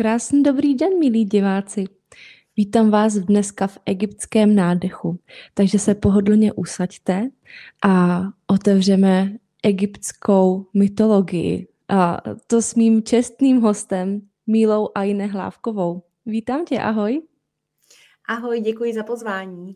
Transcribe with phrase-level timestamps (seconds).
[0.00, 1.84] Krásný dobrý den, milí diváci.
[2.56, 5.18] Vítám vás dneska v egyptském nádechu,
[5.54, 7.30] takže se pohodlně usaďte
[7.84, 11.68] a otevřeme egyptskou mytologii.
[11.88, 16.02] A to s mým čestným hostem, Mílou Aine Hlávkovou.
[16.26, 17.22] Vítám tě, ahoj.
[18.28, 19.74] Ahoj, děkuji za pozvání.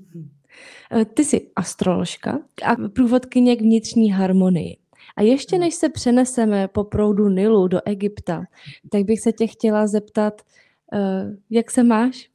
[1.14, 4.76] Ty jsi astroložka a průvodkyně k vnitřní harmonii.
[5.16, 8.44] A ještě než se přeneseme po proudu Nilu do Egypta,
[8.90, 10.42] tak bych se tě chtěla zeptat,
[10.92, 12.28] uh, jak se máš?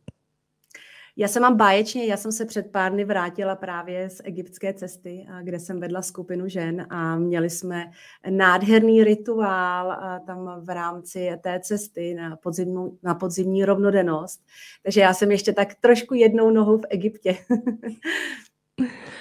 [1.20, 5.28] Já se mám báječně, já jsem se před pár dny vrátila právě z egyptské cesty,
[5.44, 7.92] kde jsem vedla skupinu žen a měli jsme
[8.30, 14.42] nádherný rituál tam v rámci té cesty na, podzimnou, na podzimní rovnodennost.
[14.84, 17.38] Takže já jsem ještě tak trošku jednou nohou v Egyptě.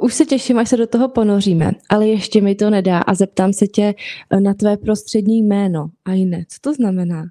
[0.00, 3.52] Už se těším, až se do toho ponoříme, ale ještě mi to nedá a zeptám
[3.52, 3.94] se tě
[4.30, 5.86] e, na tvé prostřední jméno.
[6.04, 7.24] Aine, co to znamená?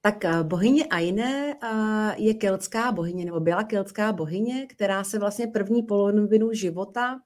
[0.00, 1.56] Tak e, bohyně Aine
[2.16, 7.20] je keltská bohyně, nebo byla keltská bohyně, která se vlastně první polovinu života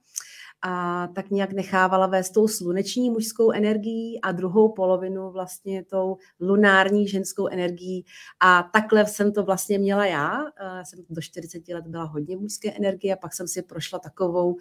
[0.63, 7.09] a tak nějak nechávala vést tou sluneční mužskou energií a druhou polovinu vlastně tou lunární
[7.09, 8.05] ženskou energií.
[8.41, 10.45] A takhle jsem to vlastně měla já.
[10.61, 14.57] já jsem do 40 let byla hodně mužské energie a pak jsem si prošla takovou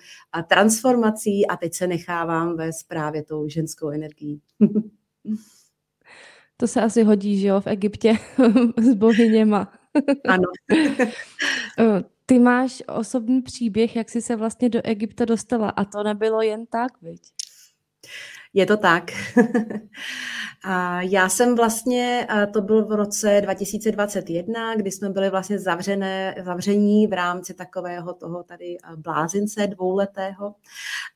[0.47, 4.41] transformací a teď se nechávám vést právě tou ženskou energií.
[6.61, 8.17] To se asi hodí, že jo, v Egyptě
[8.77, 9.73] s bohyněma.
[10.27, 10.47] Ano.
[12.29, 16.65] Ty máš osobní příběh, jak jsi se vlastně do Egypta dostala a to nebylo jen
[16.65, 17.21] tak, viď?
[18.53, 19.03] Je to tak.
[20.63, 27.07] a já jsem vlastně, to byl v roce 2021, kdy jsme byli vlastně zavřené, zavření
[27.07, 30.55] v rámci takového toho tady blázince dvouletého.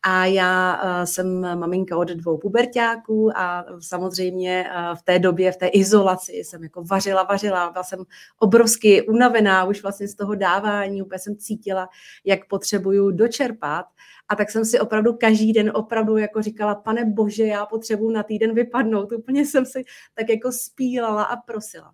[0.04, 4.66] A já jsem maminka od dvou pubertáků a samozřejmě
[5.00, 8.04] v té době, v té izolaci jsem jako vařila, vařila, byla jsem
[8.40, 11.90] obrovsky unavená už vlastně z toho dávání, úplně jsem cítila,
[12.26, 13.86] jak potřebuju dočerpat.
[14.30, 18.24] A tak jsem si opravdu každý den opravdu jako říkala, pane bože, já potřebuji na
[18.24, 19.12] týden vypadnout.
[19.12, 21.94] Úplně jsem si tak jako spílala a prosila.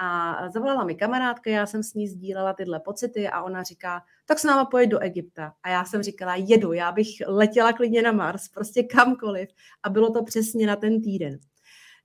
[0.00, 4.38] A zavolala mi kamarádka, já jsem s ní sdílela tyhle pocity a ona říká, tak
[4.38, 5.52] s náma pojď do Egypta.
[5.62, 9.48] A já jsem říkala, jedu, já bych letěla klidně na Mars, prostě kamkoliv.
[9.82, 11.38] A bylo to přesně na ten týden.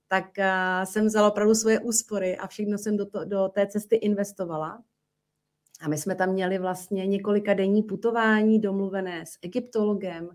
[0.08, 3.96] Tak uh, jsem vzala opravdu svoje úspory a všechno jsem do, to, do té cesty
[3.96, 4.82] investovala.
[5.80, 10.28] A my jsme tam měli vlastně několika denní putování domluvené s egyptologem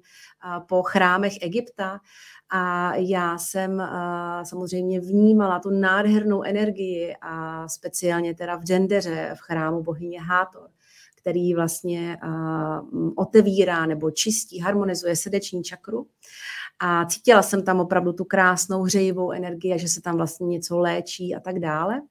[0.68, 2.00] po chrámech Egypta.
[2.50, 3.84] A já jsem
[4.44, 10.70] samozřejmě vnímala tu nádhernou energii a speciálně teda v gendeře v chrámu bohyně Hátor
[11.26, 12.18] který vlastně
[13.16, 16.08] otevírá nebo čistí, harmonizuje srdeční čakru
[16.80, 20.80] a cítila jsem tam opravdu tu krásnou hřejivou energii a že se tam vlastně něco
[20.80, 22.02] léčí a tak dále.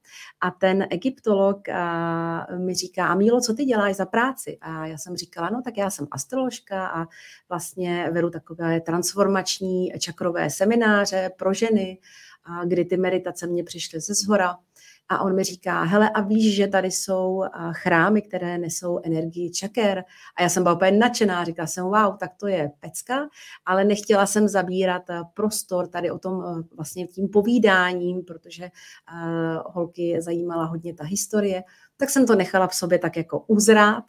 [0.41, 4.57] A ten egyptolog a, mi říká, a Mílo, co ty děláš za práci?
[4.61, 7.05] A já jsem říkala, no tak já jsem astroložka a
[7.49, 11.99] vlastně vedu takové transformační čakrové semináře pro ženy,
[12.45, 14.57] a kdy ty meditace mě přišly ze zhora
[15.09, 20.03] a on mi říká, hele, a víš, že tady jsou chrámy, které nesou energii čaker?
[20.37, 23.29] A já jsem byla úplně nadšená, říkala jsem, wow, tak to je pecka,
[23.65, 28.69] ale nechtěla jsem zabírat prostor tady o tom vlastně tím povídáním, protože
[29.65, 31.63] holky zajímala hodně ta historie
[31.97, 34.03] tak jsem to nechala v sobě tak jako uzrát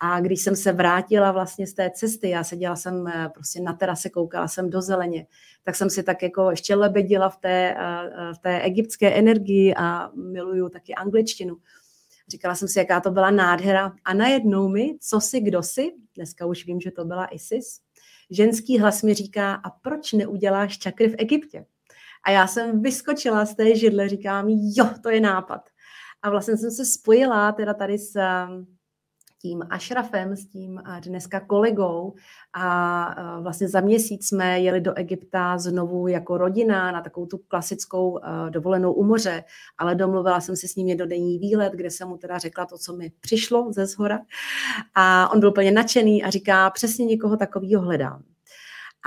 [0.00, 3.72] a když jsem se vrátila vlastně z té cesty, já seděla jsem eh, prostě na
[3.72, 5.26] terase, koukala jsem do zeleně,
[5.64, 10.10] tak jsem si tak jako ještě lebedila v té, eh, v té egyptské energii a
[10.14, 11.56] miluju taky angličtinu.
[12.28, 13.92] Říkala jsem si, jaká to byla nádhera.
[14.04, 17.80] A najednou mi, co si, kdo si, dneska už vím, že to byla Isis,
[18.30, 21.66] ženský hlas mi říká, a proč neuděláš čakry v Egyptě?
[22.26, 25.68] A já jsem vyskočila z té židle, říkám, jo, to je nápad.
[26.26, 28.66] A vlastně jsem se spojila teda tady s um,
[29.42, 32.14] tím Ashrafem, s tím dneska kolegou.
[32.54, 38.20] A vlastně za měsíc jsme jeli do Egypta znovu jako rodina na takovou tu klasickou
[38.50, 39.44] dovolenou u moře,
[39.78, 42.96] ale domluvila jsem si s ním jednodenní výlet, kde jsem mu teda řekla to, co
[42.96, 44.18] mi přišlo ze zhora
[44.94, 48.22] a on byl úplně nadšený a říká, přesně někoho takového hledám.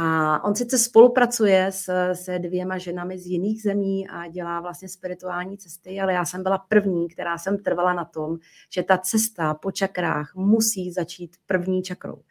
[0.01, 5.57] A on sice spolupracuje s, se dvěma ženami z jiných zemí a dělá vlastně spirituální
[5.57, 8.38] cesty, ale já jsem byla první, která jsem trvala na tom,
[8.74, 12.22] že ta cesta po čakrách musí začít první čakrou.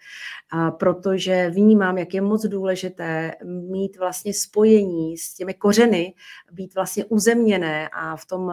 [0.50, 6.14] A protože vnímám, jak je moc důležité mít vlastně spojení s těmi kořeny,
[6.52, 8.52] být vlastně uzemněné a v tom,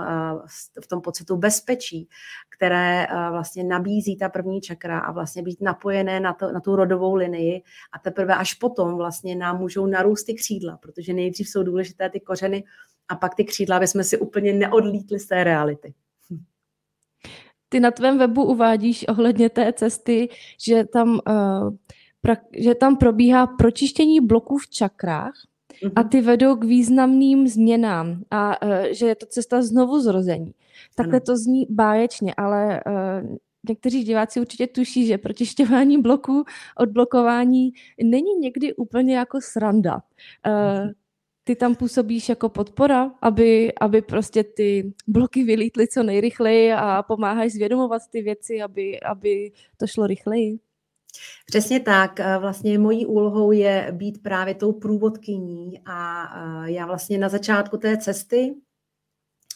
[0.84, 2.10] v tom pocitu bezpečí,
[2.50, 7.16] které vlastně nabízí ta první čakra a vlastně být napojené na, to, na tu rodovou
[7.16, 9.05] linii a teprve až potom vlastně
[9.36, 12.64] nám můžou narůst ty křídla, protože nejdřív jsou důležité ty kořeny
[13.08, 15.94] a pak ty křídla, aby jsme si úplně neodlítli z té reality.
[17.70, 20.30] Ty na tvém webu uvádíš ohledně té cesty,
[20.66, 21.76] že tam, uh,
[22.22, 25.34] pra, že tam probíhá pročištění bloků v čakrách
[25.96, 26.10] a mhm.
[26.10, 30.54] ty vedou k významným změnám a uh, že je to cesta znovu zrození.
[30.96, 33.36] Takhle to zní báječně, ale uh,
[33.70, 36.44] někteří diváci určitě tuší, že pročišťování bloků,
[36.78, 37.72] odblokování
[38.04, 39.96] není někdy úplně jako sranda.
[39.96, 40.92] Uh,
[41.44, 47.52] ty tam působíš jako podpora, aby, aby prostě ty bloky vylítly co nejrychleji a pomáháš
[47.52, 50.60] zvědomovat ty věci, aby, aby to šlo rychleji?
[51.46, 52.20] Přesně tak.
[52.40, 56.28] Vlastně mojí úlohou je být právě tou průvodkyní a
[56.66, 58.65] já vlastně na začátku té cesty Eh,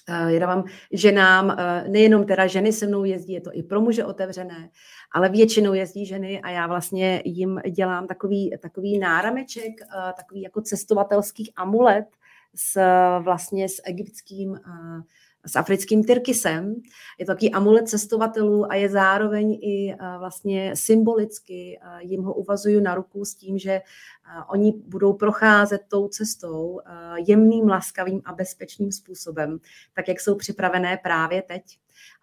[0.09, 0.63] já dávám
[0.93, 4.69] ženám, eh, nejenom teda ženy se mnou jezdí, je to i pro muže otevřené,
[5.11, 10.61] ale většinou jezdí ženy a já vlastně jim dělám takový, takový nárameček, eh, takový jako
[10.61, 12.05] cestovatelský amulet
[12.55, 12.81] s
[13.19, 14.59] vlastně s egyptským
[15.45, 16.75] s africkým tyrkisem.
[17.19, 22.95] Je to takový amulet cestovatelů a je zároveň i vlastně symbolicky jim ho uvazuju na
[22.95, 23.81] ruku s tím, že
[24.49, 26.79] oni budou procházet tou cestou
[27.27, 29.59] jemným, laskavým a bezpečným způsobem,
[29.93, 31.63] tak jak jsou připravené právě teď.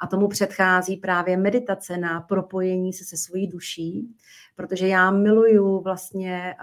[0.01, 4.15] A tomu předchází právě meditace na propojení se se svojí duší,
[4.57, 6.55] protože já miluju vlastně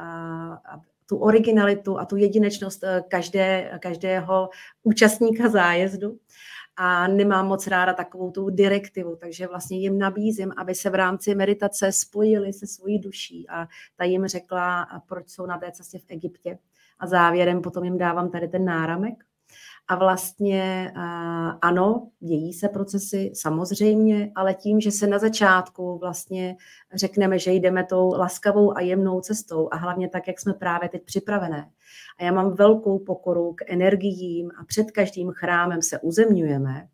[1.13, 4.50] tu originalitu a tu jedinečnost každé, každého
[4.83, 6.18] účastníka zájezdu.
[6.75, 11.36] A nemám moc ráda takovou tu direktivu, takže vlastně jim nabízím, aby se v rámci
[11.36, 13.50] meditace spojili se svojí duší.
[13.50, 16.57] A ta jim řekla, proč jsou na té cestě v Egyptě.
[17.00, 19.24] A závěrem potom jim dávám tady ten náramek,
[19.88, 20.91] a vlastně
[21.62, 26.56] ano, dějí se procesy samozřejmě, ale tím, že se na začátku vlastně
[26.94, 31.03] řekneme, že jdeme tou laskavou a jemnou cestou a hlavně tak, jak jsme právě teď
[31.03, 31.69] připravené.
[32.19, 36.88] A já mám velkou pokoru k energiím a před každým chrámem se uzemňujeme,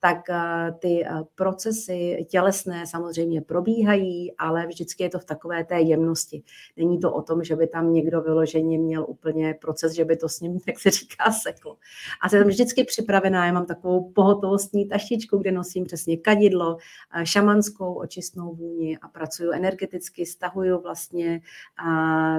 [0.00, 5.80] tak eh, ty eh, procesy tělesné samozřejmě probíhají, ale vždycky je to v takové té
[5.80, 6.42] jemnosti.
[6.76, 10.28] Není to o tom, že by tam někdo vyloženě měl úplně proces, že by to
[10.28, 11.76] s ním, jak se říká, seklo.
[12.22, 16.76] A jsem vždycky připravená, já mám takovou pohotovostní taštičku, kde nosím přesně kadidlo,
[17.20, 21.40] eh, šamanskou očistnou vůni a pracuju energeticky, stahuju vlastně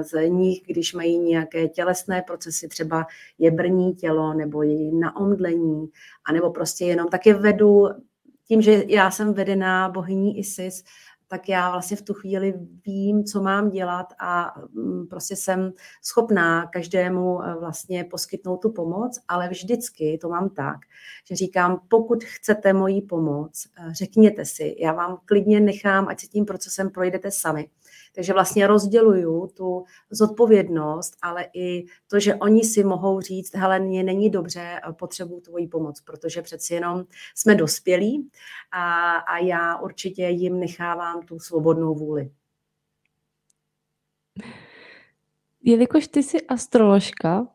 [0.02, 3.06] z nich, když mají nějaké tělesné procesy, třeba
[3.38, 5.88] je brní tělo nebo je na omdlení,
[6.24, 7.88] anebo prostě jenom taky vedu,
[8.48, 10.84] tím, že já jsem vedená bohyní Isis,
[11.28, 12.54] tak já vlastně v tu chvíli
[12.86, 15.72] vím, co mám dělat a mm, prostě jsem
[16.02, 20.76] schopná každému eh, vlastně poskytnout tu pomoc, ale vždycky to mám tak,
[21.28, 26.28] že říkám, pokud chcete moji pomoc, eh, řekněte si, já vám klidně nechám, ať si
[26.28, 27.68] tím procesem projdete sami.
[28.14, 34.02] Takže vlastně rozděluju tu zodpovědnost, ale i to, že oni si mohou říct, hele, mě
[34.02, 38.28] není dobře, potřebuju tvoji pomoc, protože přeci jenom jsme dospělí
[38.72, 42.30] a, a já určitě jim nechávám tu svobodnou vůli.
[45.62, 47.46] Jelikož ty jsi astroložka,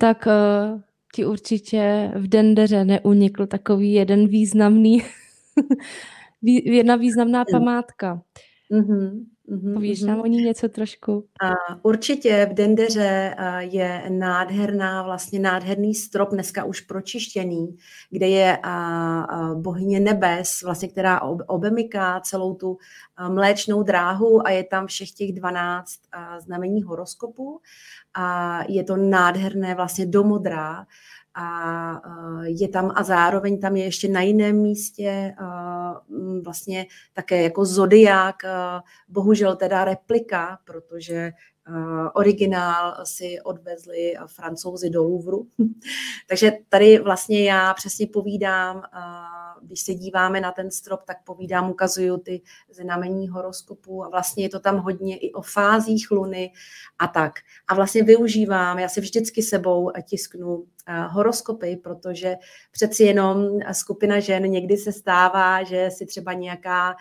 [0.00, 0.80] tak uh,
[1.14, 5.02] ti určitě v Dendeře neunikl takový jeden významný,
[6.42, 8.22] jedna významná památka.
[8.72, 9.24] Mm-hmm.
[9.50, 10.22] Mm-hmm, Povíš nám mm-hmm.
[10.22, 11.24] o ní něco trošku?
[11.42, 11.52] A
[11.82, 17.76] určitě v Dendeře je nádherná, vlastně nádherný strop, dneska už pročištěný,
[18.10, 18.58] kde je
[19.54, 22.78] bohyně nebes, vlastně, která obemyká celou tu
[23.28, 25.94] mléčnou dráhu a je tam všech těch 12
[26.38, 27.60] znamení horoskopu
[28.14, 30.86] a je to nádherné vlastně domodrá
[31.38, 32.00] a
[32.44, 35.34] je tam a zároveň tam je ještě na jiném místě
[36.44, 38.36] vlastně také jako zodiák,
[39.08, 41.32] bohužel teda replika, protože
[42.14, 45.46] originál si odvezli francouzi do Louvru.
[46.28, 48.82] Takže tady vlastně já přesně povídám,
[49.62, 54.48] když se díváme na ten strop, tak povídám, ukazuju ty znamení horoskopu a vlastně je
[54.48, 56.52] to tam hodně i o fázích luny
[56.98, 57.32] a tak.
[57.68, 60.64] A vlastně využívám, já si vždycky sebou tisknu
[61.08, 62.36] horoskopy, protože
[62.70, 66.96] přeci jenom skupina žen někdy se stává, že si třeba nějaká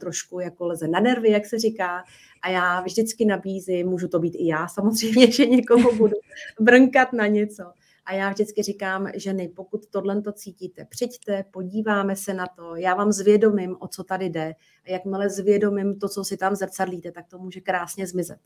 [0.00, 2.04] trošku jako leze na nervy, jak se říká,
[2.42, 6.16] a já vždycky nabízím, můžu to být i já samozřejmě, že někoho budu
[6.60, 7.72] brnkat na něco.
[8.10, 12.94] A já vždycky říkám, ženy, pokud tohle to cítíte, přijďte, podíváme se na to, já
[12.94, 14.54] vám zvědomím, o co tady jde.
[14.86, 18.38] A jakmile zvědomím to, co si tam zrcadlíte, tak to může krásně zmizet.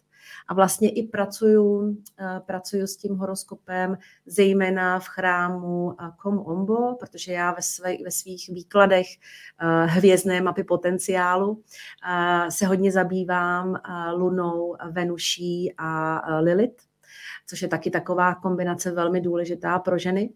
[0.49, 7.33] A vlastně i pracuju, eh, pracuju s tím horoskopem, zejména v chrámu Kom Ombo, protože
[7.33, 11.63] já ve, své, ve svých výkladech eh, hvězdné mapy potenciálu
[12.09, 13.77] eh, se hodně zabývám
[14.15, 16.94] lunou, Venuší a Lilith
[17.47, 20.31] což je taky taková kombinace velmi důležitá pro ženy.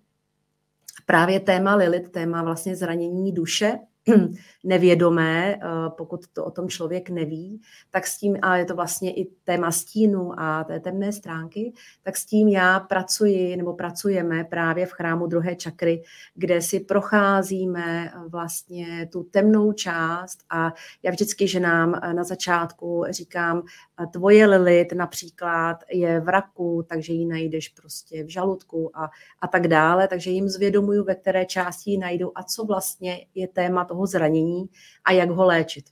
[1.06, 3.78] právě téma Lilith, téma vlastně zranění duše,
[4.64, 5.58] nevědomé, eh,
[5.96, 7.60] pokud to o tom člověk neví,
[7.90, 11.72] tak s tím, a je to vlastně i téma stínu a té temné stránky,
[12.02, 16.02] tak s tím já pracuji nebo pracujeme právě v chrámu druhé čakry,
[16.34, 20.72] kde si procházíme eh, vlastně tu temnou část a
[21.02, 23.62] já vždycky ženám eh, na začátku říkám,
[24.06, 29.10] tvoje lilit například je v raku, takže ji najdeš prostě v žaludku a,
[29.40, 33.48] a tak dále, takže jim zvědomuju, ve které části ji najdu a co vlastně je
[33.48, 34.64] téma toho zranění
[35.04, 35.84] a jak ho léčit.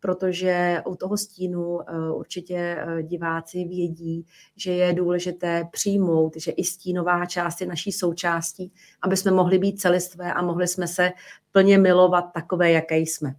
[0.00, 4.26] Protože u toho stínu eh, určitě eh, diváci vědí,
[4.56, 9.80] že je důležité přijmout, že i stínová část je naší součástí, aby jsme mohli být
[9.80, 11.10] celistvé a mohli jsme se
[11.52, 13.34] plně milovat takové, jaké jsme.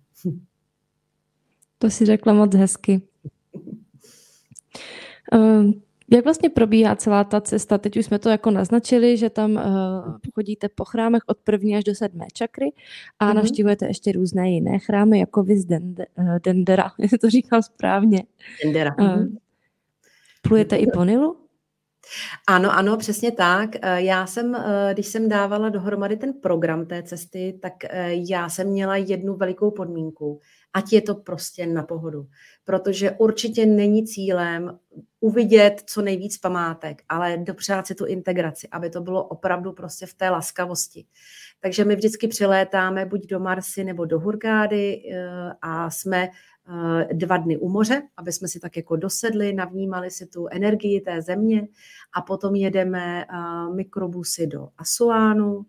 [1.77, 3.01] To si řekla moc hezky.
[5.32, 5.74] Ehm,
[6.12, 7.77] jak vlastně probíhá celá ta cesta?
[7.77, 9.62] Teď už jsme to jako naznačili, že tam uh,
[10.33, 12.72] chodíte po chrámech od první až do sedmé čakry
[13.19, 13.36] a mm-hmm.
[13.36, 18.24] navštěvujete ještě různé jiné chrámy, jako vy z Dende, uh, Dendera, jestli to říkám správně.
[18.63, 18.91] Dendera.
[19.00, 19.25] Uh,
[20.41, 21.38] plujete i po Nilu?
[22.48, 23.69] Ano, ano, přesně tak.
[23.95, 24.57] Já jsem,
[24.93, 27.74] když jsem dávala dohromady ten program té cesty, tak
[28.10, 30.39] já jsem měla jednu velikou podmínku,
[30.74, 32.27] ať je to prostě na pohodu.
[32.65, 34.80] Protože určitě není cílem
[35.20, 40.13] uvidět co nejvíc památek, ale dopřát si tu integraci, aby to bylo opravdu prostě v
[40.13, 41.06] té laskavosti.
[41.60, 47.38] Takže my vždycky přilétáme buď do Marsy nebo do Hurgády eh, a jsme eh, dva
[47.38, 51.68] dny u moře, aby jsme si tak jako dosedli, navnímali si tu energii té země
[52.15, 55.65] a potom jedeme eh, mikrobusy do Asuánu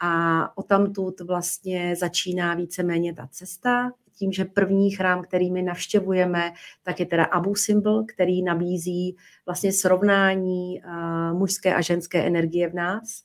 [0.00, 6.52] a o tamtud vlastně začíná víceméně ta cesta tím, že první chrám, který my navštěvujeme,
[6.82, 12.74] tak je teda Abu Symbol, který nabízí vlastně srovnání uh, mužské a ženské energie v
[12.74, 13.22] nás.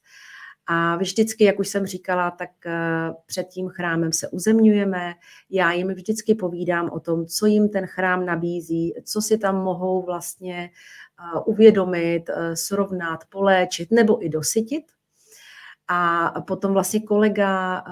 [0.68, 5.14] A vždycky, jak už jsem říkala, tak uh, před tím chrámem se uzemňujeme.
[5.50, 10.06] Já jim vždycky povídám o tom, co jim ten chrám nabízí, co si tam mohou
[10.06, 10.70] vlastně
[11.36, 12.24] uh, uvědomit,
[12.54, 14.95] srovnat, poléčit nebo i dosytit
[15.88, 17.84] a potom vlastně kolega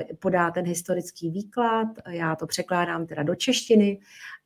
[0.00, 4.00] eh, podá ten historický výklad, já to překládám teda do češtiny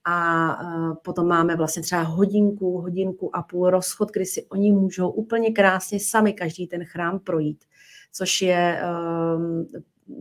[0.05, 5.11] a eh, potom máme vlastně třeba hodinku, hodinku a půl rozchod, kdy si oni můžou
[5.11, 7.65] úplně krásně sami každý ten chrám projít,
[8.13, 9.67] což je ehm,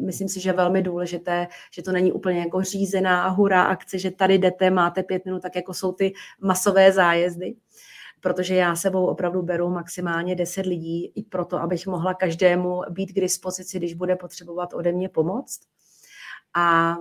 [0.05, 4.11] myslím si, že je velmi důležité, že to není úplně jako řízená hurá akce, že
[4.11, 7.55] tady jdete, máte pět minut, tak jako jsou ty masové zájezdy,
[8.19, 13.21] protože já sebou opravdu beru maximálně 10 lidí i proto, abych mohla každému být k
[13.21, 15.59] dispozici, když bude potřebovat ode mě pomoc.
[16.55, 16.95] A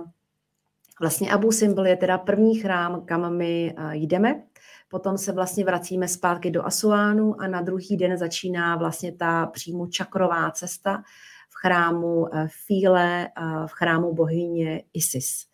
[0.99, 4.43] vlastně Abu Simbel je teda první chrám, kam my eh, jdeme.
[4.87, 9.87] Potom se vlastně vracíme zpátky do Asuánu a na druhý den začíná vlastně ta přímo
[9.87, 11.03] čakrová cesta
[11.49, 13.27] v chrámu eh, Fíle,
[13.65, 15.45] v chrámu bohyně Isis.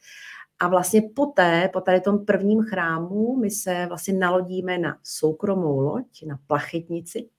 [0.62, 6.24] A vlastně poté, po tady tom prvním chrámu, my se vlastně nalodíme na soukromou loď,
[6.28, 7.30] na plachetnici,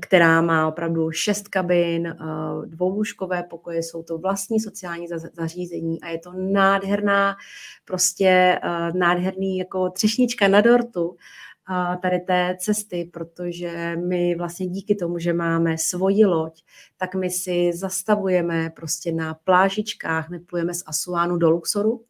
[0.00, 2.16] která má opravdu šest kabin,
[2.64, 7.36] dvoulůžkové pokoje, jsou to vlastní sociální zařízení a je to nádherná,
[7.84, 8.60] prostě
[8.94, 11.16] nádherný jako třešnička na dortu,
[12.02, 16.64] tady té cesty, protože my vlastně díky tomu, že máme svoji loď,
[16.96, 22.04] tak my si zastavujeme prostě na plážičkách, my plujeme z Asuánu do Luxoru,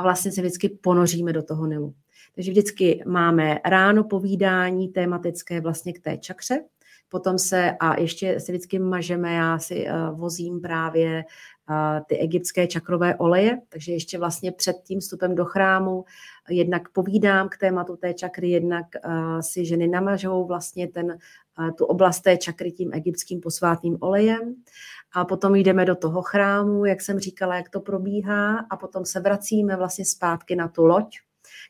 [0.00, 1.94] a vlastně se vždycky ponoříme do toho Nilu.
[2.34, 6.60] Takže vždycky máme ráno povídání tematické vlastně k té čakře,
[7.10, 11.24] potom se a ještě se vždycky mažeme, já si uh, vozím právě
[11.70, 11.76] uh,
[12.06, 16.04] ty egyptské čakrové oleje, takže ještě vlastně před tím vstupem do chrámu
[16.50, 21.06] jednak povídám k tématu té čakry, jednak uh, si ženy namažou vlastně ten,
[21.58, 24.54] uh, tu oblast té čakry tím egyptským posvátným olejem.
[25.14, 29.20] A potom jdeme do toho chrámu, jak jsem říkala, jak to probíhá a potom se
[29.20, 31.16] vracíme vlastně zpátky na tu loď,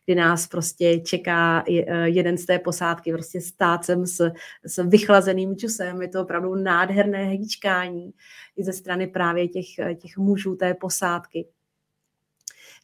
[0.07, 4.31] kdy nás prostě čeká e, jeden z té posádky prostě stácem s,
[4.65, 6.03] s vychlazeným čusem.
[6.03, 8.11] Je to opravdu nádherné hýčkání
[8.57, 9.67] i ze strany právě těch,
[9.97, 11.49] těch mužů té posádky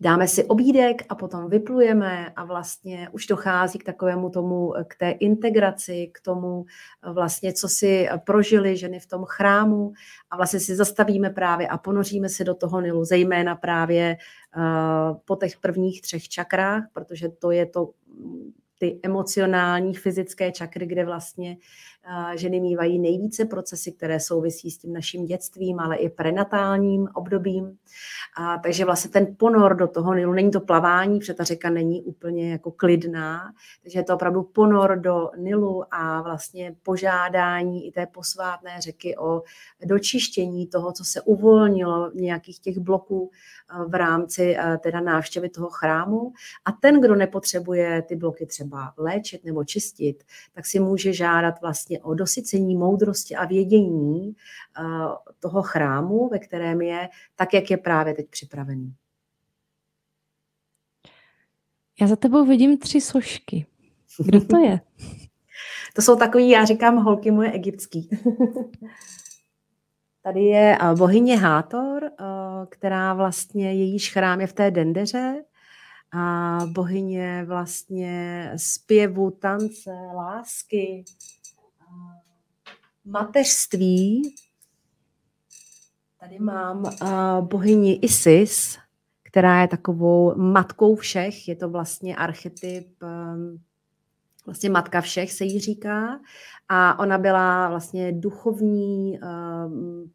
[0.00, 5.10] dáme si obídek a potom vyplujeme a vlastně už dochází k takovému tomu, k té
[5.10, 6.64] integraci, k tomu
[7.12, 9.92] vlastně, co si prožili ženy v tom chrámu.
[10.30, 14.16] A vlastně si zastavíme právě a ponoříme se do toho Nilu, zejména právě
[14.56, 17.90] uh, po těch prvních třech čakrách, protože to je to
[18.78, 21.56] ty emocionální, fyzické čakry, kde vlastně
[22.34, 27.78] ženy mývají nejvíce procesy, které souvisí s tím naším dětstvím, ale i prenatálním obdobím.
[28.38, 32.02] A, takže vlastně ten ponor do toho Nilu, není to plavání, protože ta řeka není
[32.02, 38.06] úplně jako klidná, takže je to opravdu ponor do Nilu a vlastně požádání i té
[38.06, 39.42] posvátné řeky o
[39.84, 43.30] dočištění toho, co se uvolnilo nějakých těch bloků
[43.88, 46.32] v rámci teda návštěvy toho chrámu.
[46.64, 51.95] A ten, kdo nepotřebuje ty bloky třeba léčit nebo čistit, tak si může žádat vlastně
[52.02, 54.36] o dosycení moudrosti a vědění
[55.40, 58.94] toho chrámu, ve kterém je, tak jak je právě teď připravený.
[62.00, 63.66] Já za tebou vidím tři sošky.
[64.18, 64.80] Kdo to je?
[65.94, 68.10] to jsou takový, já říkám, holky moje egyptský.
[70.22, 72.10] Tady je bohyně Hátor,
[72.68, 75.44] která vlastně, jejíž chrám je v té Dendeře,
[76.12, 81.04] a bohyně vlastně zpěvu, tance, lásky,
[83.06, 84.34] mateřství.
[86.20, 86.90] Tady mám
[87.40, 88.78] bohyni Isis,
[89.22, 91.48] která je takovou matkou všech.
[91.48, 92.88] Je to vlastně archetyp
[94.46, 96.20] vlastně matka všech se jí říká.
[96.68, 99.28] A ona byla vlastně duchovní uh,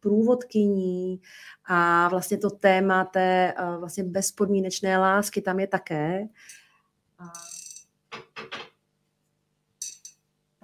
[0.00, 1.20] průvodkyní
[1.64, 6.28] a vlastně to téma té uh, vlastně bezpodmínečné lásky tam je také.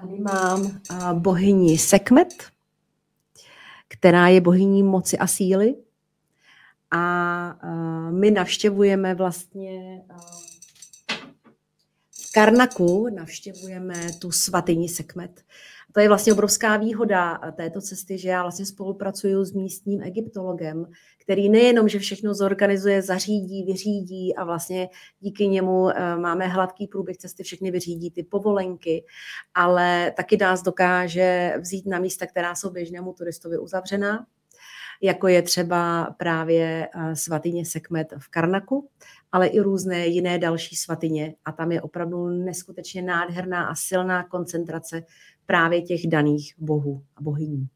[0.01, 0.81] Tady mám
[1.13, 2.45] bohyni Sekmet,
[3.89, 5.75] která je bohyní moci a síly.
[6.91, 7.59] A
[8.11, 10.39] my navštěvujeme vlastně uh,
[12.35, 15.45] Karnaku navštěvujeme tu svatyni Sekmet.
[15.93, 20.87] To je vlastně obrovská výhoda této cesty, že já vlastně spolupracuju s místním egyptologem,
[21.23, 24.89] který nejenom, že všechno zorganizuje, zařídí, vyřídí a vlastně
[25.21, 29.05] díky němu eh, máme hladký průběh cesty, všechny vyřídí ty povolenky,
[29.55, 34.27] ale taky nás dokáže vzít na místa, která jsou běžnému turistovi uzavřená,
[35.03, 38.89] jako je třeba právě eh, svatyně Sekmet v Karnaku,
[39.33, 41.35] ale i různé jiné další svatyně.
[41.45, 45.03] A tam je opravdu neskutečně nádherná a silná koncentrace
[45.51, 47.69] právě těch daných bohů a bohyní.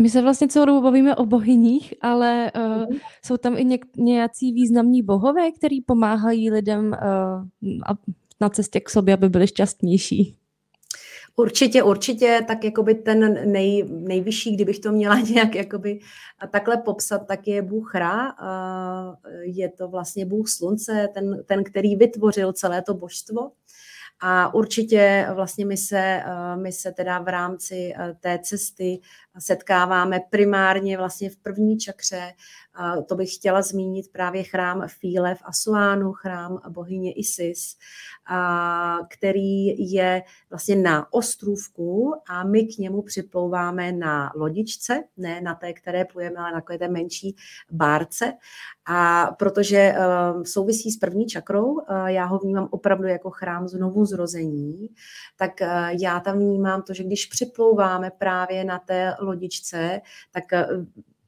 [0.00, 4.52] My se vlastně celou dobu bavíme o bohyních, ale uh, jsou tam i něk- nějací
[4.52, 7.76] významní bohové, který pomáhají lidem uh,
[8.40, 10.36] na cestě k sobě, aby byli šťastnější.
[11.36, 15.98] Určitě, určitě, tak jakoby ten nej, nejvyšší, kdybych to měla nějak jakoby
[16.50, 18.34] takhle popsat, tak je Bůh Ra,
[19.42, 23.50] je to vlastně Bůh slunce, ten, ten, který vytvořil celé to božstvo.
[24.20, 26.22] A určitě vlastně my se,
[26.56, 29.00] my se teda v rámci té cesty
[29.38, 32.32] setkáváme primárně vlastně v první čakře.
[33.08, 37.76] To bych chtěla zmínit právě chrám Fíle v Asuánu, chrám bohyně Isis,
[39.10, 45.72] který je vlastně na ostrůvku a my k němu připlouváme na lodičce, ne na té,
[45.72, 47.36] které plujeme, ale na té menší
[47.70, 48.32] bárce.
[48.86, 49.94] A protože
[50.44, 54.88] souvisí s první čakrou, já ho vnímám opravdu jako chrám znovu zrození,
[55.36, 55.60] tak
[56.00, 60.00] já tam vnímám to, že když připlouváme právě na té lodičce,
[60.32, 60.66] tak eh,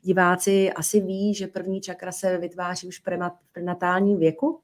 [0.03, 3.03] diváci asi ví, že první čakra se vytváří už v
[3.53, 4.61] prenatálním věku.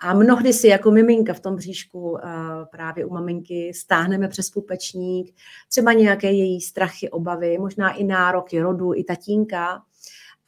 [0.00, 2.22] A mnohdy si jako miminka v tom bříšku eh,
[2.70, 5.34] právě u maminky stáhneme přes pupečník,
[5.68, 9.82] třeba nějaké její strachy, obavy, možná i nároky rodu, i tatínka.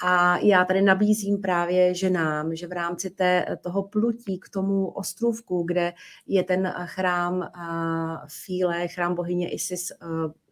[0.05, 5.63] A já tady nabízím právě ženám, že v rámci té, toho plutí k tomu ostrůvku,
[5.63, 5.93] kde
[6.27, 7.51] je ten chrám
[8.29, 9.93] Fíle, chrám bohyně Isis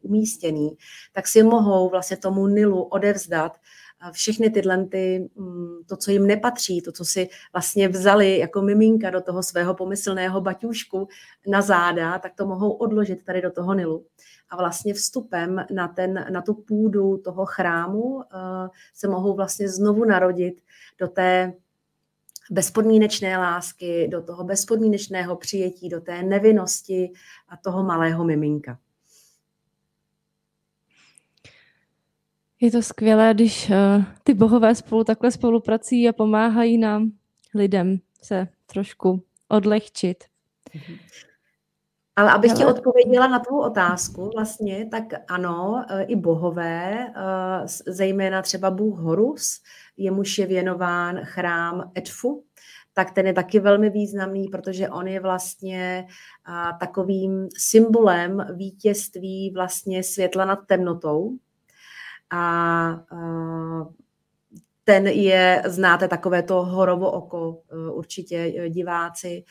[0.02, 0.76] umístěný,
[1.12, 3.52] tak si mohou vlastně tomu Nilu odevzdat
[4.10, 9.10] všechny tyhle, ty, mm, to, co jim nepatří, to, co si vlastně vzali jako miminka
[9.10, 11.08] do toho svého pomyslného baťůšku
[11.46, 14.06] na záda, tak to mohou odložit tady do toho Nilu.
[14.50, 18.22] A vlastně vstupem na, ten, na tu půdu toho chrámu uh,
[18.94, 20.62] se mohou vlastně znovu narodit
[20.98, 21.52] do té
[22.50, 27.12] bezpodmínečné lásky, do toho bezpodmínečného přijetí, do té nevinnosti
[27.48, 28.78] a toho malého miminka.
[32.62, 37.10] Je to skvělé, když uh, ty bohové spolu takhle spolupracují a pomáhají nám,
[37.54, 40.24] lidem, se trošku odlehčit.
[42.16, 47.12] Ale abych ti odpověděla na tvou otázku, vlastně, tak ano, eh, i bohové, eh,
[47.86, 49.60] zejména třeba bůh Horus,
[49.96, 52.44] jemuž je věnován chrám Edfu,
[52.94, 56.06] tak ten je taky velmi významný, protože on je vlastně
[56.80, 61.38] takovým symbolem vítězství vlastně světla nad temnotou,
[62.32, 63.04] a
[64.84, 69.44] ten je, znáte takové to horovo oko, e, určitě e, diváci,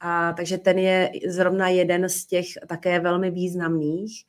[0.00, 4.24] A, takže ten je zrovna jeden z těch také velmi významných.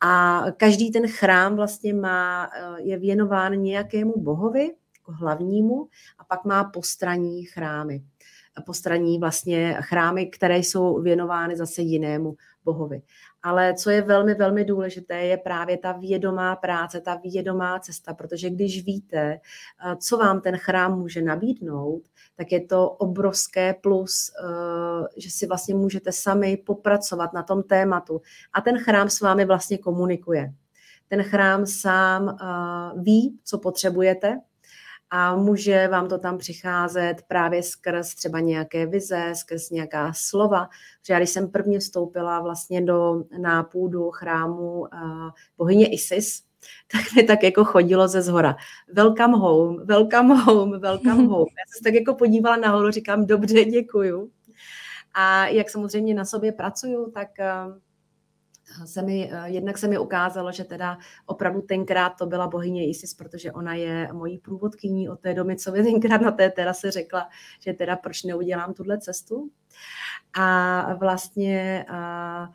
[0.00, 5.88] A každý ten chrám vlastně má, je věnován nějakému bohovi, jako hlavnímu,
[6.18, 8.02] a pak má postraní chrámy.
[8.66, 13.02] Postraní vlastně chrámy, které jsou věnovány zase jinému bohovi.
[13.42, 18.50] Ale co je velmi, velmi důležité, je právě ta vědomá práce, ta vědomá cesta, protože
[18.50, 22.02] když víte, eh, co vám ten chrám může nabídnout,
[22.36, 28.20] tak je to obrovské plus, eh, že si vlastně můžete sami popracovat na tom tématu.
[28.52, 30.52] A ten chrám s vámi vlastně komunikuje.
[31.08, 34.40] Ten chrám sám eh, ví, co potřebujete,
[35.16, 40.68] a může vám to tam přicházet právě skrz třeba nějaké vize, skrz nějaká slova.
[41.06, 44.88] Že já když jsem prvně vstoupila vlastně do nápůdu chrámu uh,
[45.58, 46.42] bohyně Isis,
[46.92, 48.56] tak mi tak jako chodilo ze zhora.
[48.92, 51.46] Welcome home, welcome home, welcome home.
[51.48, 54.30] Já jsem se tak jako podívala nahoru, říkám, dobře, děkuju.
[55.14, 57.74] A jak samozřejmě na sobě pracuju, tak uh,
[58.84, 63.14] se mi, eh, jednak se mi ukázalo, že teda opravdu tenkrát to byla bohyně Isis,
[63.14, 67.28] protože ona je mojí průvodkyní od té domy, co mi tenkrát na té terase řekla,
[67.60, 69.50] že teda proč neudělám tuhle cestu.
[70.38, 72.48] A vlastně a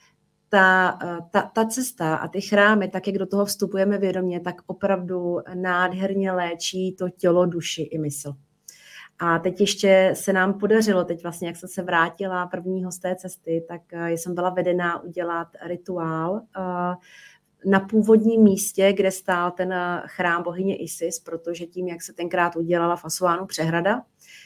[0.49, 0.99] ta,
[1.31, 6.31] ta, ta cesta a ty chrámy, tak jak do toho vstupujeme vědomě, tak opravdu nádherně
[6.31, 8.33] léčí to tělo, duši i mysl.
[9.19, 13.15] A teď ještě se nám podařilo, teď vlastně, jak jsem se vrátila prvního z té
[13.15, 16.95] cesty, tak eh, jsem byla vedená udělat rituál eh,
[17.65, 22.55] na původním místě, kde stál ten eh, chrám bohyně Isis, protože tím, jak se tenkrát
[22.55, 24.01] udělala v Asuánu přehrada,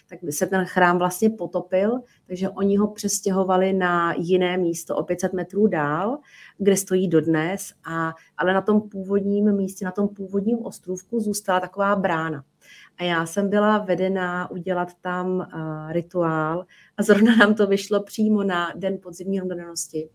[0.10, 5.34] tak se ten chrám vlastně potopil, takže oni ho přestěhovali na jiné místo o 500
[5.34, 6.18] metrů dál,
[6.58, 11.96] kde stojí dodnes, a, ale na tom původním místě, na tom původním ostrůvku zůstala taková
[11.96, 12.44] brána.
[12.98, 16.66] A já jsem byla vedená udělat tam uh, rituál
[16.98, 20.10] a zrovna nám to vyšlo přímo na den podzimní rovnodennosti.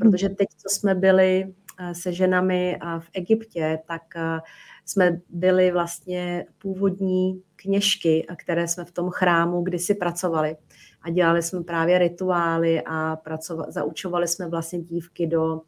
[0.00, 4.40] Protože teď, co jsme byli uh, se ženami uh, v Egyptě, tak uh,
[4.86, 10.56] jsme byli vlastně původní kněžky, které jsme v tom chrámu kdysi pracovali.
[11.02, 15.60] A dělali jsme právě rituály a pracovali, zaučovali jsme vlastně dívky do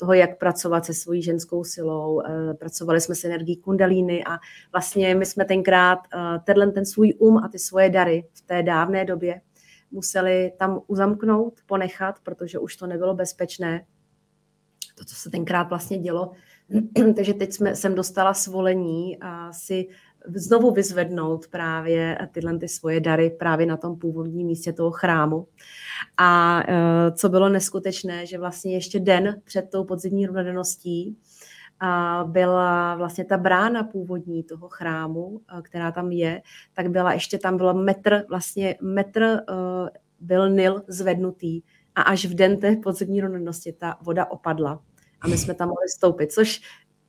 [0.00, 2.20] toho, jak pracovat se svojí ženskou silou.
[2.20, 4.38] Eh, pracovali jsme s energií kundalíny a
[4.72, 8.62] vlastně my jsme tenkrát eh, tenhle ten svůj um a ty svoje dary v té
[8.62, 9.40] dávné době
[9.90, 13.86] museli tam uzamknout, ponechat, protože už to nebylo bezpečné.
[14.94, 16.32] To, co se tenkrát vlastně dělo.
[17.16, 19.88] Takže teď jsme, jsem dostala svolení a si
[20.34, 25.46] znovu vyzvednout právě tyhle ty svoje dary právě na tom původním místě toho chrámu.
[26.16, 31.16] A uh, co bylo neskutečné, že vlastně ještě den před tou podzimní rovnodenností
[31.80, 36.42] a byla vlastně ta brána původní toho chrámu, která tam je,
[36.74, 39.40] tak byla ještě tam bylo metr, vlastně metr
[40.20, 41.62] byl Nil zvednutý
[41.94, 44.82] a až v den té podzimní rovnosti ta voda opadla
[45.20, 46.60] a my jsme tam mohli stoupit, což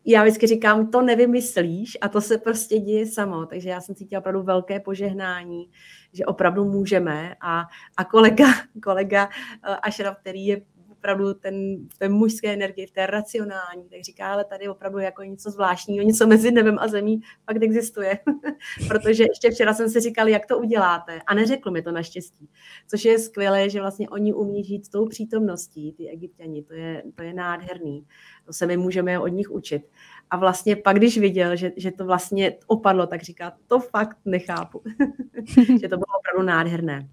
[0.06, 3.46] já vždycky říkám, to nevymyslíš a to se prostě děje samo.
[3.46, 5.70] Takže já jsem cítila opravdu velké požehnání,
[6.14, 7.64] že opravdu můžeme a,
[7.98, 8.48] a kolega,
[8.84, 9.30] kolega
[9.64, 10.62] eh, Ashraf, který je
[11.02, 15.52] opravdu ten, té mužské energii, v té racionální, tak říká, ale tady opravdu jako něco
[15.52, 18.20] zvláštního, něco mezi nebem a zemí fakt existuje.
[18.88, 22.50] Protože ještě včera jsem si říkal, jak to uděláte a neřekl mi to naštěstí.
[22.88, 27.04] Což je skvělé, že vlastně oni umí žít s tou přítomností, ty egyptěni, to je,
[27.16, 28.06] to je nádherný.
[28.46, 29.82] To se my můžeme od nich učit.
[30.30, 34.84] A vlastně pak, když viděl, že, že to vlastně opadlo, tak říká, to fakt nechápu.
[35.82, 37.10] že to bylo opravdu nádherné.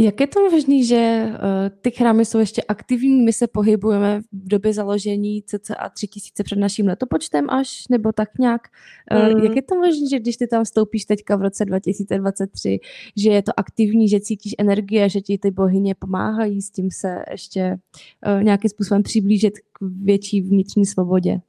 [0.00, 1.36] Jak je to možné, že uh,
[1.80, 3.22] ty chrámy jsou ještě aktivní?
[3.22, 8.62] My se pohybujeme v době založení cca 3000 před naším letopočtem až, nebo tak nějak.
[9.12, 9.44] Uh, mm.
[9.44, 12.78] Jak je to možné, že když ty tam vstoupíš teďka v roce 2023,
[13.16, 17.24] že je to aktivní, že cítíš energie, že ti ty bohyně pomáhají s tím se
[17.30, 17.76] ještě
[18.26, 21.40] uh, nějakým způsobem přiblížit k větší vnitřní svobodě?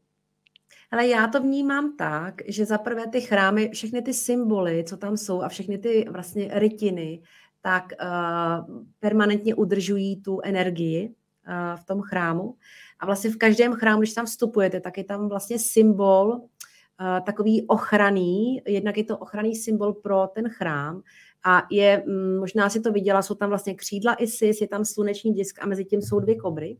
[0.91, 5.17] Ale já to vnímám tak, že za prvé ty chrámy, všechny ty symboly, co tam
[5.17, 7.21] jsou a všechny ty vlastně rytiny,
[7.61, 12.55] tak uh, permanentně udržují tu energii uh, v tom chrámu.
[12.99, 17.67] A vlastně v každém chrámu, když tam vstupujete, tak je tam vlastně symbol uh, takový
[17.67, 21.01] ochranný, jednak je to ochranný symbol pro ten chrám
[21.45, 25.33] a je, um, možná si to viděla, jsou tam vlastně křídla Isis, je tam sluneční
[25.33, 26.77] disk a mezi tím jsou dvě kobry.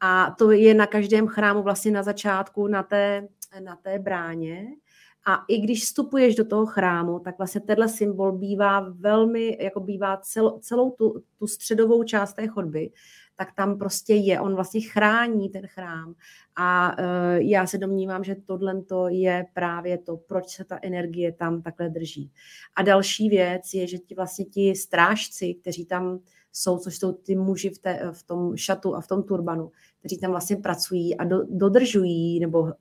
[0.00, 3.28] A to je na každém chrámu vlastně na začátku, na té,
[3.60, 4.66] na té bráně.
[5.26, 10.16] A i když vstupuješ do toho chrámu, tak vlastně tenhle symbol bývá velmi, jako bývá
[10.16, 12.90] cel, celou tu, tu středovou část té chodby,
[13.36, 14.40] tak tam prostě je.
[14.40, 16.14] On vlastně chrání ten chrám.
[16.56, 17.04] A uh,
[17.36, 22.30] já se domnívám, že tohle je právě to, proč se ta energie tam takhle drží.
[22.76, 26.18] A další věc je, že ti vlastně ti strážci, kteří tam
[26.52, 30.18] jsou, což jsou ty muži v, té, v tom šatu a v tom turbanu, kteří
[30.18, 32.72] tam vlastně pracují a do, dodržují nebo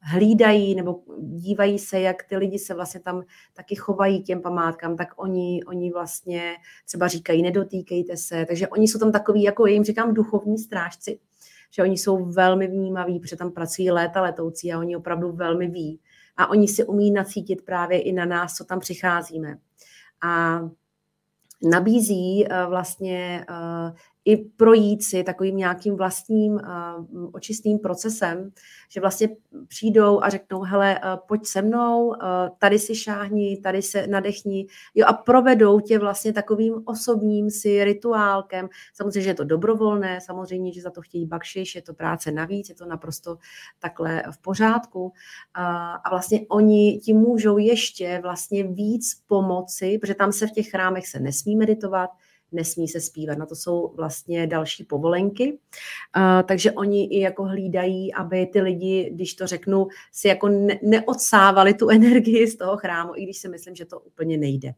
[0.00, 3.22] hlídají nebo dívají se, jak ty lidi se vlastně tam
[3.54, 6.54] taky chovají těm památkám, tak oni, oni vlastně
[6.86, 11.18] třeba říkají, nedotýkejte se, takže oni jsou tam takový, jako jim říkám, duchovní strážci,
[11.70, 16.00] že oni jsou velmi vnímaví, protože tam pracují léta letoucí a oni opravdu velmi ví.
[16.36, 19.58] A oni si umí nacítit právě i na nás, co tam přicházíme.
[20.22, 20.60] A
[21.70, 26.60] nabízí uh, vlastně uh, i projít si takovým nějakým vlastním uh,
[27.32, 28.50] očistým procesem,
[28.88, 29.28] že vlastně
[29.68, 32.14] přijdou a řeknou, hele, uh, pojď se mnou, uh,
[32.58, 38.68] tady si šáhni, tady se nadechni, jo, a provedou tě vlastně takovým osobním si rituálkem.
[38.94, 42.68] Samozřejmě, že je to dobrovolné, samozřejmě, že za to chtějí bakšiš, je to práce navíc,
[42.68, 43.36] je to naprosto
[43.78, 45.12] takhle v pořádku.
[46.04, 51.06] A vlastně oni ti můžou ještě vlastně víc pomoci, protože tam se v těch chrámech
[51.06, 52.10] se nesmí meditovat,
[52.56, 53.38] nesmí se zpívat.
[53.38, 55.58] Na to jsou vlastně další povolenky.
[56.48, 61.74] Takže oni i jako hlídají, aby ty lidi, když to řeknu, si jako ne- neodsávali
[61.74, 64.74] tu energii z toho chrámu, i když si myslím, že to úplně nejde.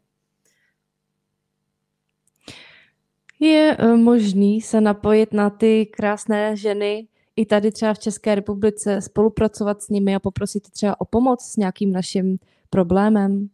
[3.39, 9.01] Je uh, možný se napojit na ty krásné ženy i tady třeba v České republice,
[9.01, 12.39] spolupracovat s nimi a poprosit třeba o pomoc s nějakým naším
[12.69, 13.49] problémem?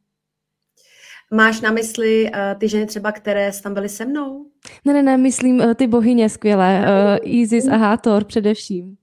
[1.34, 4.46] Máš na mysli uh, ty ženy třeba, které tam byly se mnou?
[4.86, 8.98] Ne, ne, ne, myslím uh, ty bohyně skvělé, uh, Isis a Hátor především.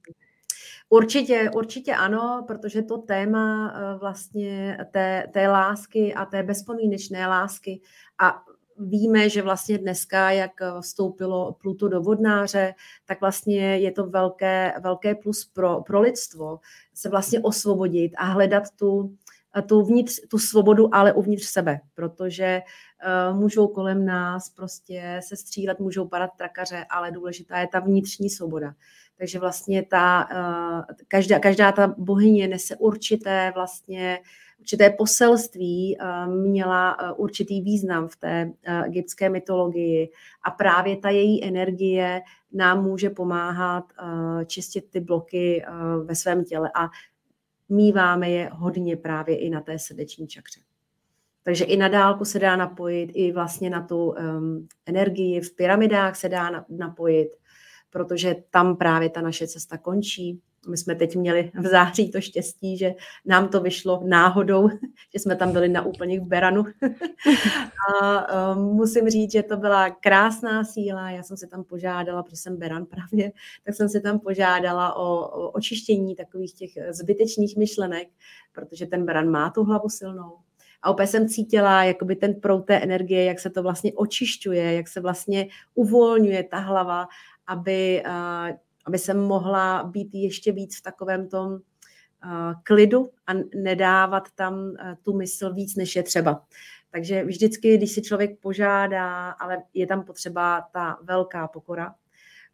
[0.89, 7.81] Určitě, určitě ano, protože to téma vlastně té, té lásky a té bezpodmínečné lásky
[8.19, 8.43] a
[8.79, 15.15] víme, že vlastně dneska, jak vstoupilo Pluto do vodnáře, tak vlastně je to velké, velké
[15.15, 16.59] plus pro, pro lidstvo
[16.95, 19.17] se vlastně osvobodit a hledat tu,
[19.61, 22.63] tu, vnitř, tu svobodu, ale uvnitř sebe, protože
[23.33, 28.31] uh, můžou kolem nás prostě se střílet, můžou padat trakaře, ale důležitá je ta vnitřní
[28.31, 28.75] svoboda.
[29.19, 34.19] Takže vlastně ta, uh, každá, každá ta bohyně nese určité vlastně
[34.61, 38.53] určité poselství, uh, měla určitý význam v té
[38.87, 40.11] egyptské mytologii
[40.45, 43.85] a právě ta její energie nám může pomáhat
[44.47, 45.65] čistit ty bloky
[46.05, 46.71] ve svém těle.
[46.75, 46.89] A
[47.69, 50.61] míváme je hodně právě i na té srdeční čakře.
[51.43, 56.17] Takže i na dálku se dá napojit, i vlastně na tu um, energii v pyramidách
[56.17, 57.29] se dá napojit,
[57.91, 60.41] protože tam právě ta naše cesta končí.
[60.69, 62.95] My jsme teď měli v září to štěstí, že
[63.25, 64.69] nám to vyšlo náhodou,
[65.13, 66.65] že jsme tam byli na úplně v Beranu.
[67.93, 71.11] A um, musím říct, že to byla krásná síla.
[71.11, 73.33] Já jsem se tam požádala, protože jsem Beran právě,
[73.65, 78.09] tak jsem se tam požádala o, očištění takových těch zbytečných myšlenek,
[78.53, 80.39] protože ten Beran má tu hlavu silnou.
[80.83, 84.89] A opět jsem cítila jakoby ten prout té energie, jak se to vlastně očišťuje, jak
[84.89, 87.09] se vlastně uvolňuje ta hlava,
[87.47, 88.03] aby
[88.85, 91.61] aby jsem mohla být ještě víc v takovém tom uh,
[92.63, 96.45] klidu a nedávat tam uh, tu mysl víc, než je třeba.
[96.91, 101.95] Takže vždycky, když si člověk požádá, ale je tam potřeba ta velká pokora,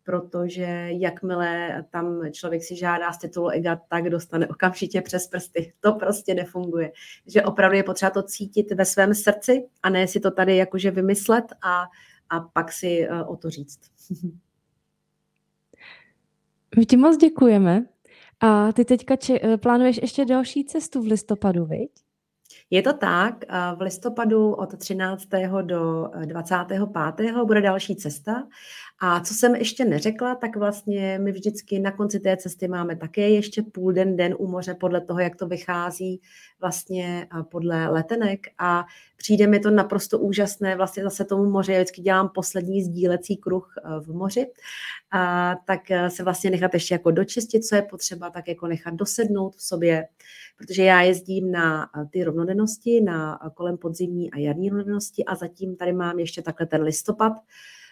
[0.02, 5.72] protože jakmile tam člověk si žádá z titulu ega, tak dostane okamžitě přes prsty.
[5.80, 6.92] To prostě nefunguje.
[7.26, 10.90] Že opravdu je potřeba to cítit ve svém srdci a ne si to tady jakože
[10.90, 11.84] vymyslet a,
[12.30, 13.80] a pak si uh, o to říct.
[16.76, 17.84] My ti moc děkujeme.
[18.40, 21.90] A ty teďka či, eh, plánuješ ještě další cestu v listopadu, viď?
[22.70, 23.34] Je to tak,
[23.76, 25.62] v listopadu od 13.
[25.62, 27.44] do 25.
[27.44, 28.46] bude další cesta
[29.00, 33.30] a co jsem ještě neřekla, tak vlastně my vždycky na konci té cesty máme také
[33.30, 36.20] ještě půl den, den u moře podle toho, jak to vychází
[36.60, 38.46] vlastně podle letenek.
[38.58, 38.84] A
[39.16, 43.74] přijde mi to naprosto úžasné, vlastně zase tomu moře, já vždycky dělám poslední sdílecí kruh
[44.00, 44.46] v moři,
[45.10, 49.56] a tak se vlastně nechat ještě jako dočistit, co je potřeba, tak jako nechat dosednout
[49.56, 50.08] v sobě,
[50.58, 55.92] protože já jezdím na ty rovnodennosti, na kolem podzimní a jarní rovnodennosti a zatím tady
[55.92, 57.32] mám ještě takhle ten listopad,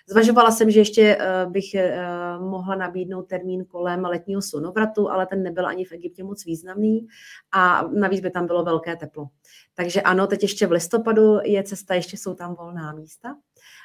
[0.08, 1.98] Zvažovala jsem, že ještě eh, bych eh,
[2.38, 7.06] mohla nabídnout termín kolem letního slunovratu, ale ten nebyl ani v Egyptě moc významný
[7.52, 9.28] a navíc by tam bylo velké teplo.
[9.74, 13.36] Takže ano, teď ještě v listopadu je cesta, ještě jsou tam volná místa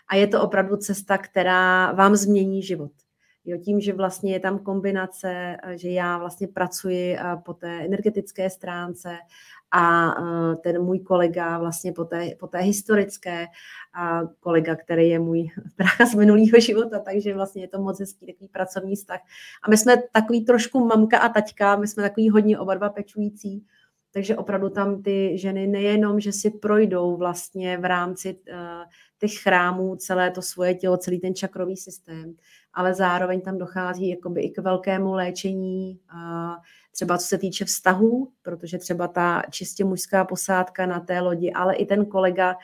[0.07, 2.91] a je to opravdu cesta, která vám změní život.
[3.45, 9.17] Jo, tím, že vlastně je tam kombinace, že já vlastně pracuji po té energetické stránce
[9.71, 10.13] a
[10.63, 13.47] ten můj kolega vlastně po té, po té historické
[13.93, 18.25] a kolega, který je můj brácha z minulého života, takže vlastně je to moc hezký
[18.25, 19.19] takový pracovní vztah.
[19.63, 23.65] A my jsme takový trošku mamka a taťka, my jsme takový hodně oba dva pečující,
[24.13, 28.55] takže opravdu tam ty ženy nejenom, že si projdou vlastně v rámci uh,
[29.19, 32.35] těch chrámů celé to svoje tělo, celý ten čakrový systém,
[32.73, 35.99] ale zároveň tam dochází jakoby i k velkému léčení,
[36.91, 41.75] třeba co se týče vztahů, protože třeba ta čistě mužská posádka na té lodi, ale
[41.75, 42.55] i ten kolega,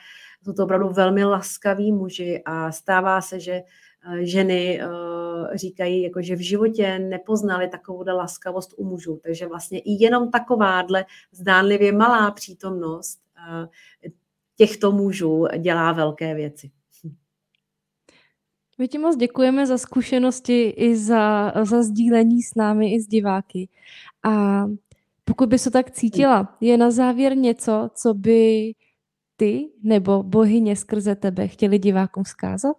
[0.44, 3.62] jsou to opravdu velmi laskaví muži a stává se, že
[4.06, 9.20] Eh, ženy eh, říkají, jako, že v životě nepoznali takovou laskavost u mužů.
[9.22, 13.20] Takže vlastně i jenom takováhle zdánlivě malá přítomnost
[14.04, 14.08] eh,
[14.56, 16.70] těchto mužů dělá velké věci.
[18.78, 23.68] My ti moc děkujeme za zkušenosti i za, za sdílení s námi i s diváky.
[24.22, 24.64] A
[25.24, 28.72] pokud by se tak cítila, je na závěr něco, co by
[29.36, 32.76] ty nebo bohyně skrze tebe chtěli divákům vzkázat?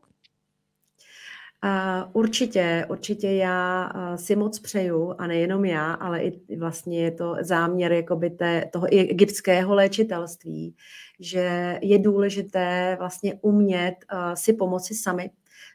[1.64, 7.12] Uh, určitě, určitě já uh, si moc přeju, a nejenom já, ale i vlastně je
[7.12, 10.76] to záměr jakoby té, toho egyptského léčitelství,
[11.20, 15.30] že je důležité vlastně umět uh, si pomoci sami,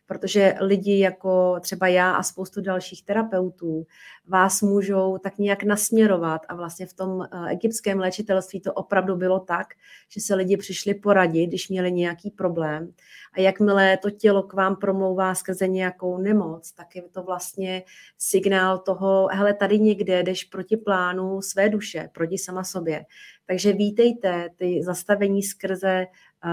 [0.07, 3.87] protože lidi jako třeba já a spoustu dalších terapeutů
[4.27, 9.41] vás můžou tak nějak nasměrovat a vlastně v tom eh, egyptském léčitelství to opravdu bylo
[9.41, 9.67] tak,
[10.09, 12.93] že se lidi přišli poradit, když měli nějaký problém
[13.37, 17.83] a jakmile to tělo k vám promlouvá skrze nějakou nemoc, tak je to vlastně
[18.19, 23.05] signál toho, hele, tady někde jdeš proti plánu své duše, proti sama sobě.
[23.47, 26.07] Takže vítejte ty zastavení skrze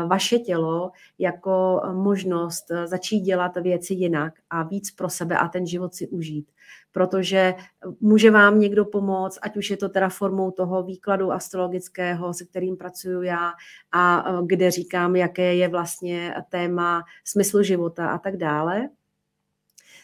[0.07, 5.95] vaše tělo jako možnost začít dělat věci jinak a víc pro sebe a ten život
[5.95, 6.51] si užít.
[6.91, 7.53] Protože
[8.01, 12.77] může vám někdo pomoct, ať už je to teda formou toho výkladu astrologického, se kterým
[12.77, 13.53] pracuju já
[13.91, 18.89] a kde říkám, jaké je vlastně téma smyslu života a tak dále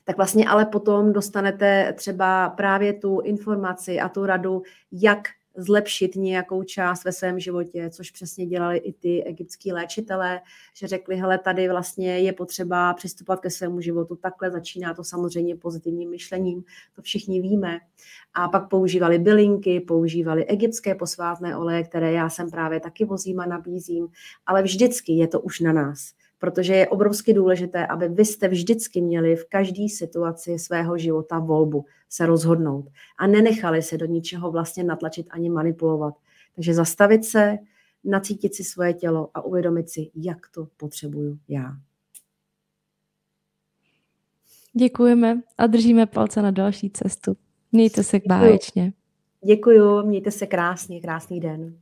[0.07, 6.63] tak vlastně ale potom dostanete třeba právě tu informaci a tu radu, jak zlepšit nějakou
[6.63, 10.41] část ve svém životě, což přesně dělali i ty egyptský léčitelé,
[10.75, 15.55] že řekli, hele, tady vlastně je potřeba přistupovat ke svému životu takhle, začíná to samozřejmě
[15.55, 16.63] pozitivním myšlením,
[16.95, 17.79] to všichni víme.
[18.33, 23.45] A pak používali bylinky, používali egyptské posvátné oleje, které já jsem právě taky vozím a
[23.45, 24.07] nabízím,
[24.45, 29.01] ale vždycky je to už na nás protože je obrovsky důležité, aby vy jste vždycky
[29.01, 32.85] měli v každé situaci svého života volbu se rozhodnout
[33.19, 36.13] a nenechali se do ničeho vlastně natlačit ani manipulovat.
[36.55, 37.57] Takže zastavit se,
[38.03, 41.73] nacítit si svoje tělo a uvědomit si, jak to potřebuju já.
[44.73, 47.37] Děkujeme a držíme palce na další cestu.
[47.71, 48.93] Mějte se báječně.
[49.45, 51.77] Děkuju, mějte se krásně, krásný den.